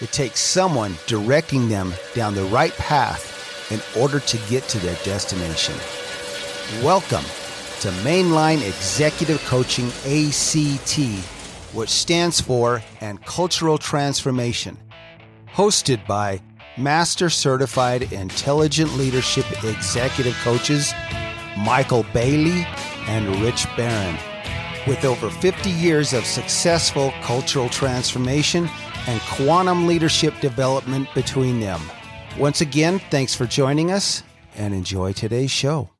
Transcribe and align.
it 0.00 0.12
takes 0.12 0.40
someone 0.40 0.94
directing 1.06 1.68
them 1.68 1.92
down 2.14 2.34
the 2.34 2.44
right 2.44 2.72
path 2.72 3.70
in 3.70 3.80
order 4.00 4.20
to 4.20 4.38
get 4.48 4.64
to 4.64 4.78
their 4.78 4.96
destination. 5.04 5.74
Welcome 6.82 7.24
to 7.80 7.88
Mainline 8.02 8.66
Executive 8.66 9.40
Coaching 9.44 9.88
ACT, 10.06 10.98
which 11.74 11.90
stands 11.90 12.40
for 12.40 12.82
and 13.00 13.24
Cultural 13.24 13.78
Transformation, 13.78 14.76
hosted 15.52 16.06
by 16.06 16.40
Master 16.76 17.28
Certified 17.28 18.12
Intelligent 18.12 18.94
Leadership 18.96 19.44
Executive 19.64 20.34
Coaches 20.42 20.92
Michael 21.58 22.06
Bailey 22.14 22.66
and 23.06 23.42
Rich 23.42 23.66
Barron. 23.76 24.29
With 24.86 25.04
over 25.04 25.28
50 25.28 25.68
years 25.68 26.14
of 26.14 26.24
successful 26.24 27.12
cultural 27.22 27.68
transformation 27.68 28.68
and 29.06 29.20
quantum 29.20 29.86
leadership 29.86 30.38
development 30.40 31.06
between 31.14 31.60
them. 31.60 31.80
Once 32.38 32.62
again, 32.62 32.98
thanks 33.10 33.34
for 33.34 33.44
joining 33.44 33.90
us 33.90 34.22
and 34.56 34.72
enjoy 34.72 35.12
today's 35.12 35.50
show. 35.50 35.90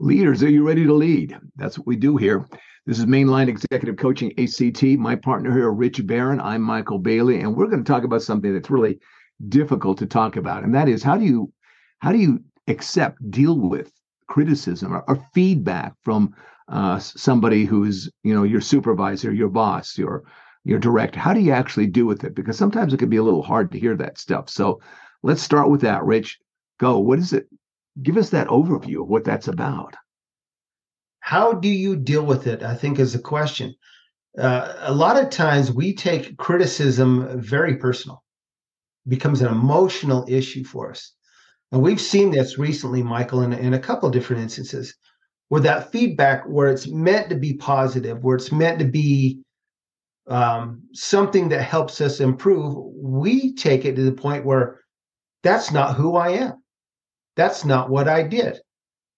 Leaders, 0.00 0.42
are 0.42 0.48
you 0.48 0.66
ready 0.66 0.84
to 0.86 0.94
lead? 0.94 1.38
That's 1.56 1.78
what 1.78 1.86
we 1.86 1.96
do 1.96 2.16
here. 2.16 2.48
This 2.86 2.98
is 2.98 3.04
Mainline 3.04 3.48
Executive 3.48 3.96
Coaching 3.96 4.32
ACT. 4.38 4.82
My 4.98 5.14
partner 5.14 5.52
here, 5.52 5.70
Rich 5.70 6.06
Barron. 6.06 6.40
I'm 6.40 6.62
Michael 6.62 6.98
Bailey, 6.98 7.40
and 7.40 7.54
we're 7.54 7.68
going 7.68 7.84
to 7.84 7.92
talk 7.92 8.04
about 8.04 8.22
something 8.22 8.52
that's 8.52 8.70
really 8.70 8.98
difficult 9.48 9.98
to 9.98 10.06
talk 10.06 10.36
about, 10.36 10.64
and 10.64 10.74
that 10.74 10.88
is 10.88 11.02
how 11.02 11.16
do 11.16 11.24
you 11.24 11.52
how 11.98 12.10
do 12.10 12.18
you 12.18 12.42
accept, 12.66 13.30
deal 13.30 13.58
with 13.60 13.92
criticism 14.32 14.94
or, 14.94 15.04
or 15.06 15.28
feedback 15.34 15.92
from 16.02 16.34
uh, 16.68 16.98
somebody 16.98 17.66
who's 17.66 18.10
you 18.22 18.34
know 18.34 18.44
your 18.44 18.62
supervisor, 18.62 19.30
your 19.30 19.50
boss, 19.50 19.98
your 19.98 20.24
your 20.64 20.78
director? 20.78 21.20
How 21.20 21.34
do 21.34 21.40
you 21.40 21.52
actually 21.52 21.86
do 21.86 22.06
with 22.06 22.24
it? 22.24 22.34
Because 22.34 22.56
sometimes 22.56 22.94
it 22.94 22.98
can 22.98 23.10
be 23.10 23.18
a 23.18 23.22
little 23.22 23.42
hard 23.42 23.70
to 23.72 23.78
hear 23.78 23.94
that 23.96 24.18
stuff. 24.18 24.48
So 24.48 24.80
let's 25.22 25.42
start 25.42 25.68
with 25.70 25.82
that, 25.82 26.02
Rich. 26.04 26.38
Go. 26.80 26.98
What 26.98 27.18
is 27.18 27.34
it? 27.34 27.46
Give 28.02 28.16
us 28.16 28.30
that 28.30 28.48
overview 28.48 29.02
of 29.02 29.08
what 29.08 29.24
that's 29.24 29.48
about. 29.48 29.96
How 31.20 31.52
do 31.52 31.68
you 31.68 31.94
deal 31.94 32.24
with 32.24 32.46
it? 32.46 32.62
I 32.62 32.74
think 32.74 32.98
is 32.98 33.12
the 33.12 33.18
question. 33.18 33.74
Uh, 34.38 34.72
a 34.78 34.94
lot 34.94 35.22
of 35.22 35.28
times 35.28 35.70
we 35.70 35.94
take 35.94 36.38
criticism 36.38 37.38
very 37.38 37.76
personal, 37.76 38.24
becomes 39.06 39.42
an 39.42 39.48
emotional 39.48 40.24
issue 40.26 40.64
for 40.64 40.90
us. 40.90 41.12
And 41.72 41.82
we've 41.82 42.00
seen 42.00 42.30
this 42.30 42.58
recently, 42.58 43.02
Michael, 43.02 43.40
in, 43.42 43.54
in 43.54 43.72
a 43.72 43.78
couple 43.78 44.06
of 44.06 44.12
different 44.12 44.42
instances 44.42 44.94
where 45.48 45.62
that 45.62 45.90
feedback, 45.90 46.44
where 46.44 46.70
it's 46.70 46.86
meant 46.86 47.30
to 47.30 47.34
be 47.34 47.54
positive, 47.54 48.22
where 48.22 48.36
it's 48.36 48.52
meant 48.52 48.78
to 48.78 48.84
be 48.84 49.42
um, 50.28 50.82
something 50.92 51.48
that 51.48 51.62
helps 51.62 52.00
us 52.02 52.20
improve, 52.20 52.76
we 52.94 53.54
take 53.54 53.86
it 53.86 53.96
to 53.96 54.02
the 54.02 54.12
point 54.12 54.44
where 54.44 54.80
that's 55.42 55.72
not 55.72 55.96
who 55.96 56.16
I 56.16 56.30
am. 56.30 56.62
That's 57.36 57.64
not 57.64 57.88
what 57.88 58.06
I 58.06 58.22
did. 58.22 58.60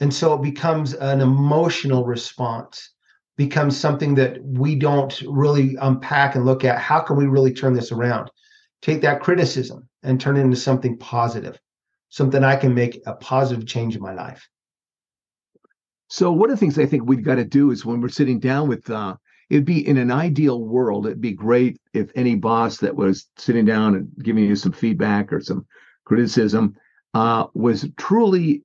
And 0.00 0.12
so 0.12 0.34
it 0.34 0.42
becomes 0.42 0.94
an 0.94 1.20
emotional 1.20 2.04
response, 2.04 2.92
becomes 3.36 3.76
something 3.76 4.16
that 4.16 4.42
we 4.44 4.74
don't 4.74 5.20
really 5.22 5.76
unpack 5.80 6.34
and 6.34 6.44
look 6.44 6.64
at. 6.64 6.78
How 6.78 7.00
can 7.00 7.16
we 7.16 7.26
really 7.26 7.52
turn 7.52 7.74
this 7.74 7.92
around? 7.92 8.28
Take 8.82 9.02
that 9.02 9.20
criticism 9.20 9.88
and 10.02 10.20
turn 10.20 10.36
it 10.36 10.40
into 10.40 10.56
something 10.56 10.96
positive 10.98 11.60
something 12.10 12.44
I 12.44 12.56
can 12.56 12.74
make 12.74 13.00
a 13.06 13.14
positive 13.14 13.66
change 13.66 13.96
in 13.96 14.02
my 14.02 14.12
life. 14.12 14.48
So 16.08 16.32
one 16.32 16.50
of 16.50 16.56
the 16.56 16.60
things 16.60 16.78
I 16.78 16.86
think 16.86 17.04
we've 17.06 17.24
got 17.24 17.36
to 17.36 17.44
do 17.44 17.70
is 17.70 17.86
when 17.86 18.00
we're 18.00 18.08
sitting 18.08 18.40
down 18.40 18.68
with 18.68 18.90
uh 18.90 19.16
it'd 19.48 19.64
be 19.64 19.86
in 19.86 19.96
an 19.96 20.12
ideal 20.12 20.62
world, 20.62 21.06
it'd 21.06 21.20
be 21.20 21.32
great 21.32 21.80
if 21.94 22.10
any 22.14 22.34
boss 22.34 22.78
that 22.78 22.94
was 22.94 23.26
sitting 23.36 23.64
down 23.64 23.94
and 23.94 24.10
giving 24.22 24.44
you 24.44 24.54
some 24.56 24.72
feedback 24.72 25.32
or 25.32 25.40
some 25.40 25.66
criticism 26.04 26.74
uh 27.14 27.46
was 27.54 27.88
truly 27.96 28.64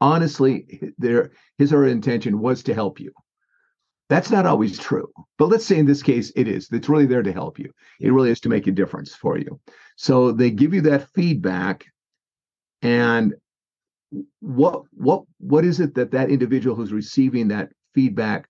honestly 0.00 0.92
their 0.98 1.32
his 1.56 1.72
or 1.72 1.78
her 1.78 1.86
intention 1.88 2.38
was 2.38 2.62
to 2.62 2.74
help 2.74 3.00
you. 3.00 3.12
That's 4.08 4.30
not 4.30 4.46
always 4.46 4.78
true. 4.78 5.08
But 5.38 5.48
let's 5.48 5.64
say 5.64 5.78
in 5.78 5.86
this 5.86 6.02
case 6.02 6.30
it 6.36 6.48
is. 6.48 6.68
It's 6.70 6.88
really 6.88 7.06
there 7.06 7.22
to 7.22 7.32
help 7.32 7.58
you. 7.58 7.72
It 7.98 8.12
really 8.12 8.30
is 8.30 8.40
to 8.40 8.50
make 8.50 8.66
a 8.66 8.72
difference 8.72 9.14
for 9.14 9.38
you. 9.38 9.58
So 9.96 10.32
they 10.32 10.50
give 10.50 10.74
you 10.74 10.82
that 10.82 11.08
feedback 11.14 11.86
and 12.86 13.34
what 14.38 14.82
what 14.92 15.24
what 15.38 15.64
is 15.64 15.80
it 15.80 15.96
that 15.96 16.12
that 16.12 16.30
individual 16.30 16.76
who's 16.76 16.92
receiving 16.92 17.48
that 17.48 17.70
feedback 17.94 18.48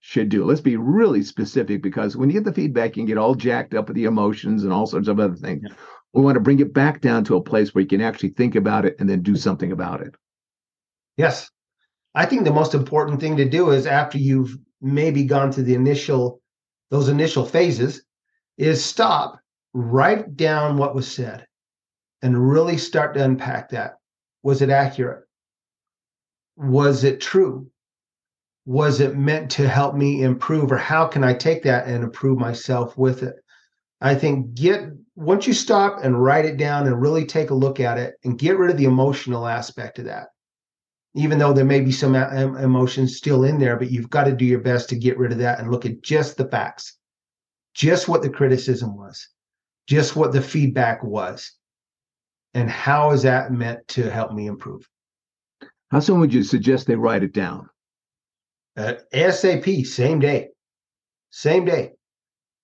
should 0.00 0.28
do? 0.28 0.44
Let's 0.44 0.60
be 0.60 0.76
really 0.76 1.22
specific 1.22 1.82
because 1.82 2.14
when 2.14 2.28
you 2.28 2.34
get 2.34 2.44
the 2.44 2.52
feedback 2.52 2.90
you 2.90 3.00
can 3.00 3.06
get 3.06 3.16
all 3.16 3.34
jacked 3.34 3.72
up 3.72 3.88
with 3.88 3.96
the 3.96 4.04
emotions 4.04 4.62
and 4.62 4.72
all 4.74 4.86
sorts 4.86 5.08
of 5.08 5.18
other 5.18 5.36
things. 5.36 5.62
Yeah. 5.66 5.74
we 6.12 6.22
want 6.22 6.36
to 6.36 6.40
bring 6.40 6.60
it 6.60 6.74
back 6.74 7.00
down 7.00 7.24
to 7.24 7.36
a 7.36 7.42
place 7.42 7.74
where 7.74 7.80
you 7.80 7.88
can 7.88 8.02
actually 8.02 8.30
think 8.30 8.56
about 8.56 8.84
it 8.84 8.96
and 8.98 9.08
then 9.08 9.22
do 9.22 9.36
something 9.36 9.72
about 9.72 10.02
it. 10.02 10.14
Yes. 11.16 11.50
I 12.14 12.26
think 12.26 12.44
the 12.44 12.52
most 12.52 12.74
important 12.74 13.20
thing 13.20 13.38
to 13.38 13.48
do 13.48 13.70
is 13.70 13.86
after 13.86 14.18
you've 14.18 14.54
maybe 14.82 15.24
gone 15.24 15.50
through 15.50 15.64
the 15.64 15.74
initial 15.74 16.42
those 16.90 17.08
initial 17.08 17.46
phases 17.46 18.02
is 18.58 18.84
stop 18.84 19.40
write 19.72 20.36
down 20.36 20.76
what 20.76 20.94
was 20.94 21.10
said 21.10 21.46
and 22.22 22.50
really 22.50 22.76
start 22.76 23.14
to 23.14 23.24
unpack 23.24 23.70
that. 23.70 23.98
Was 24.42 24.62
it 24.62 24.70
accurate? 24.70 25.24
Was 26.56 27.04
it 27.04 27.20
true? 27.20 27.70
Was 28.66 29.00
it 29.00 29.16
meant 29.16 29.50
to 29.52 29.68
help 29.68 29.94
me 29.94 30.22
improve, 30.22 30.70
or 30.70 30.76
how 30.76 31.06
can 31.06 31.24
I 31.24 31.34
take 31.34 31.62
that 31.62 31.86
and 31.86 32.04
improve 32.04 32.38
myself 32.38 32.98
with 32.98 33.22
it? 33.22 33.36
I 34.00 34.14
think 34.14 34.54
get 34.54 34.90
once 35.16 35.46
you 35.46 35.52
stop 35.52 36.04
and 36.04 36.22
write 36.22 36.44
it 36.44 36.56
down 36.56 36.86
and 36.86 37.00
really 37.00 37.24
take 37.24 37.50
a 37.50 37.54
look 37.54 37.80
at 37.80 37.98
it 37.98 38.14
and 38.24 38.38
get 38.38 38.58
rid 38.58 38.70
of 38.70 38.76
the 38.76 38.84
emotional 38.84 39.46
aspect 39.46 39.98
of 39.98 40.04
that. 40.04 40.28
Even 41.14 41.38
though 41.38 41.52
there 41.52 41.64
may 41.64 41.80
be 41.80 41.90
some 41.90 42.14
uh, 42.14 42.28
emotions 42.58 43.16
still 43.16 43.42
in 43.42 43.58
there, 43.58 43.76
but 43.76 43.90
you've 43.90 44.10
got 44.10 44.24
to 44.24 44.36
do 44.36 44.44
your 44.44 44.60
best 44.60 44.88
to 44.90 44.96
get 44.96 45.18
rid 45.18 45.32
of 45.32 45.38
that 45.38 45.58
and 45.58 45.70
look 45.70 45.86
at 45.86 46.02
just 46.02 46.36
the 46.36 46.46
facts, 46.46 46.96
just 47.74 48.06
what 48.06 48.22
the 48.22 48.30
criticism 48.30 48.96
was, 48.96 49.28
just 49.88 50.14
what 50.14 50.32
the 50.32 50.42
feedback 50.42 51.02
was 51.02 51.57
and 52.54 52.70
how 52.70 53.10
is 53.10 53.22
that 53.22 53.52
meant 53.52 53.86
to 53.88 54.10
help 54.10 54.32
me 54.32 54.46
improve? 54.46 54.88
How 55.90 56.00
soon 56.00 56.20
would 56.20 56.34
you 56.34 56.42
suggest 56.42 56.86
they 56.86 56.96
write 56.96 57.22
it 57.22 57.32
down? 57.32 57.68
Uh, 58.76 58.94
ASAP, 59.12 59.86
same 59.86 60.20
day, 60.20 60.48
same 61.30 61.64
day. 61.64 61.92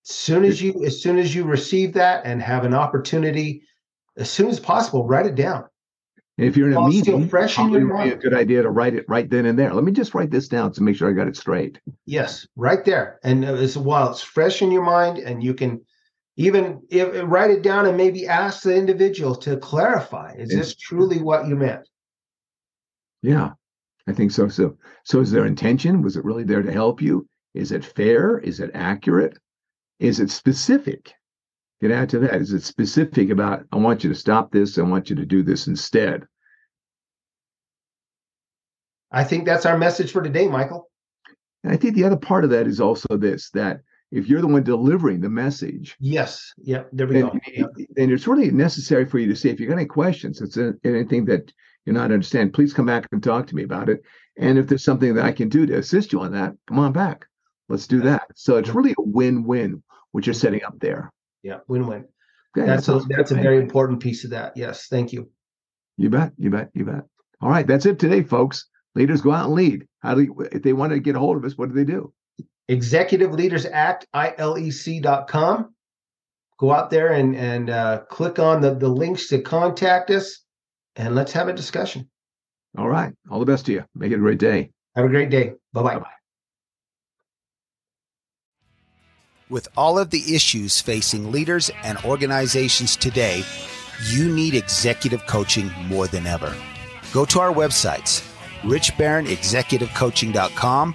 As 0.08 0.14
soon 0.14 0.44
as 0.44 0.60
you, 0.60 0.84
as 0.84 1.02
soon 1.02 1.18
as 1.18 1.34
you 1.34 1.44
receive 1.44 1.94
that 1.94 2.26
and 2.26 2.40
have 2.42 2.64
an 2.64 2.74
opportunity, 2.74 3.62
as 4.16 4.30
soon 4.30 4.48
as 4.48 4.60
possible, 4.60 5.06
write 5.06 5.26
it 5.26 5.34
down. 5.34 5.64
And 6.36 6.46
if 6.46 6.56
you're 6.56 6.68
in 6.68 6.76
a 6.76 6.88
meeting, 6.88 7.28
fresh 7.28 7.58
in 7.58 7.70
your 7.70 7.82
mind. 7.82 8.10
be 8.10 8.14
a 8.14 8.18
good 8.18 8.34
idea 8.34 8.62
to 8.62 8.70
write 8.70 8.94
it 8.94 9.04
right 9.08 9.28
then 9.30 9.46
and 9.46 9.58
there. 9.58 9.72
Let 9.72 9.84
me 9.84 9.92
just 9.92 10.14
write 10.14 10.30
this 10.30 10.48
down 10.48 10.72
to 10.72 10.82
make 10.82 10.96
sure 10.96 11.08
I 11.08 11.12
got 11.12 11.28
it 11.28 11.36
straight. 11.36 11.78
Yes, 12.06 12.46
right 12.56 12.84
there. 12.84 13.20
And 13.22 13.44
as 13.44 13.78
while 13.78 14.10
it's 14.10 14.20
fresh 14.20 14.60
in 14.60 14.72
your 14.72 14.82
mind, 14.82 15.18
and 15.18 15.42
you 15.42 15.54
can 15.54 15.80
even 16.36 16.82
if, 16.90 17.22
write 17.24 17.50
it 17.50 17.62
down 17.62 17.86
and 17.86 17.96
maybe 17.96 18.26
ask 18.26 18.62
the 18.62 18.74
individual 18.74 19.34
to 19.36 19.56
clarify 19.56 20.34
is 20.36 20.48
this 20.48 20.74
truly 20.74 21.20
what 21.20 21.46
you 21.46 21.56
meant? 21.56 21.88
Yeah 23.22 23.52
i 24.06 24.12
think 24.12 24.30
so 24.30 24.48
so. 24.48 24.76
So 25.04 25.20
is 25.20 25.30
their 25.30 25.46
intention? 25.46 26.02
Was 26.02 26.16
it 26.16 26.24
really 26.24 26.44
there 26.44 26.62
to 26.62 26.72
help 26.72 27.00
you? 27.00 27.26
Is 27.54 27.72
it 27.72 27.84
fair? 27.84 28.38
Is 28.38 28.60
it 28.60 28.70
accurate? 28.74 29.38
Is 29.98 30.20
it 30.20 30.30
specific? 30.30 31.12
Get 31.80 31.90
out 31.90 32.08
to 32.10 32.18
that. 32.20 32.34
Is 32.34 32.52
it 32.52 32.62
specific 32.62 33.30
about 33.30 33.64
i 33.72 33.76
want 33.76 34.04
you 34.04 34.10
to 34.10 34.16
stop 34.16 34.50
this 34.50 34.78
i 34.78 34.82
want 34.82 35.10
you 35.10 35.16
to 35.16 35.26
do 35.26 35.42
this 35.42 35.66
instead 35.66 36.26
i 39.10 39.24
think 39.24 39.44
that's 39.44 39.66
our 39.66 39.78
message 39.78 40.12
for 40.12 40.22
today 40.22 40.48
michael. 40.48 40.90
And 41.62 41.72
i 41.72 41.76
think 41.76 41.94
the 41.94 42.04
other 42.04 42.16
part 42.16 42.44
of 42.44 42.50
that 42.50 42.66
is 42.66 42.80
also 42.80 43.16
this 43.16 43.50
that 43.50 43.80
if 44.10 44.28
you're 44.28 44.40
the 44.40 44.46
one 44.46 44.62
delivering 44.62 45.20
the 45.20 45.28
message. 45.28 45.96
Yes. 45.98 46.52
Yeah. 46.58 46.84
There 46.92 47.06
we 47.06 47.14
then, 47.14 47.26
go. 47.26 47.38
Yep. 47.52 47.70
Then 47.96 48.12
it's 48.12 48.26
really 48.26 48.50
necessary 48.50 49.06
for 49.06 49.18
you 49.18 49.26
to 49.28 49.36
say 49.36 49.50
if 49.50 49.60
you 49.60 49.66
got 49.66 49.74
any 49.74 49.86
questions, 49.86 50.40
it's 50.40 50.56
anything 50.84 51.24
that 51.26 51.52
you're 51.84 51.94
not 51.94 52.12
understand, 52.12 52.54
please 52.54 52.72
come 52.72 52.86
back 52.86 53.06
and 53.12 53.22
talk 53.22 53.46
to 53.48 53.56
me 53.56 53.62
about 53.62 53.88
it. 53.88 54.02
And 54.38 54.58
if 54.58 54.66
there's 54.66 54.84
something 54.84 55.14
that 55.14 55.24
I 55.24 55.32
can 55.32 55.48
do 55.48 55.66
to 55.66 55.78
assist 55.78 56.12
you 56.12 56.20
on 56.20 56.32
that, 56.32 56.54
come 56.66 56.78
on 56.78 56.92
back. 56.92 57.26
Let's 57.68 57.86
do 57.86 58.00
that. 58.02 58.22
So 58.34 58.56
it's 58.56 58.70
really 58.70 58.92
a 58.92 59.02
win-win 59.02 59.82
what 60.12 60.26
you're 60.26 60.34
setting 60.34 60.64
up 60.64 60.78
there. 60.80 61.12
Yeah, 61.42 61.58
win-win. 61.66 62.06
Okay, 62.56 62.66
that's 62.66 62.86
that 62.86 62.96
a 62.96 63.06
that's 63.08 63.32
a 63.32 63.34
very 63.34 63.58
important 63.58 64.00
piece 64.00 64.24
of 64.24 64.30
that. 64.30 64.56
Yes, 64.56 64.86
thank 64.88 65.12
you. 65.12 65.30
You 65.96 66.08
bet. 66.08 66.32
You 66.38 66.50
bet. 66.50 66.70
You 66.72 66.84
bet. 66.84 67.04
All 67.40 67.50
right. 67.50 67.66
That's 67.66 67.84
it 67.86 67.98
today, 67.98 68.22
folks. 68.22 68.66
Leaders 68.94 69.20
go 69.20 69.32
out 69.32 69.46
and 69.46 69.54
lead. 69.54 69.86
How 70.00 70.14
do 70.14 70.22
you, 70.22 70.48
if 70.52 70.62
they 70.62 70.72
want 70.72 70.92
to 70.92 71.00
get 71.00 71.16
a 71.16 71.18
hold 71.18 71.36
of 71.36 71.44
us, 71.44 71.58
what 71.58 71.68
do 71.68 71.74
they 71.74 71.84
do? 71.84 72.12
Executive 72.68 73.32
Leaders 73.32 73.66
Act, 73.66 74.06
ILEC.com. 74.14 75.74
Go 76.58 76.72
out 76.72 76.90
there 76.90 77.12
and 77.12 77.36
and 77.36 77.68
uh, 77.68 78.02
click 78.08 78.38
on 78.38 78.60
the, 78.60 78.74
the 78.74 78.88
links 78.88 79.28
to 79.28 79.40
contact 79.40 80.10
us 80.10 80.40
and 80.96 81.14
let's 81.14 81.32
have 81.32 81.48
a 81.48 81.52
discussion. 81.52 82.08
All 82.78 82.88
right. 82.88 83.12
All 83.30 83.40
the 83.40 83.46
best 83.46 83.66
to 83.66 83.72
you. 83.72 83.84
Make 83.94 84.12
it 84.12 84.16
a 84.16 84.18
great 84.18 84.38
day. 84.38 84.70
Have 84.96 85.04
a 85.04 85.08
great 85.08 85.30
day. 85.30 85.52
Bye 85.72 85.82
bye. 85.82 85.94
Bye-bye. 85.94 86.10
With 89.50 89.68
all 89.76 89.98
of 89.98 90.08
the 90.10 90.34
issues 90.34 90.80
facing 90.80 91.30
leaders 91.30 91.70
and 91.82 91.98
organizations 92.04 92.96
today, 92.96 93.44
you 94.08 94.34
need 94.34 94.54
executive 94.54 95.26
coaching 95.26 95.70
more 95.86 96.06
than 96.06 96.26
ever. 96.26 96.56
Go 97.12 97.26
to 97.26 97.40
our 97.40 97.52
websites, 97.52 98.26
richbarronexecutivecoaching.com 98.62 100.94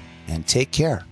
and 0.27 0.47
take 0.47 0.71
care. 0.71 1.05